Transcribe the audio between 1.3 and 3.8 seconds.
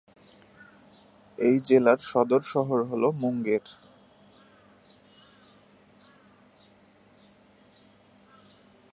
এই জেলার সদর শহর হল মুঙ্গের।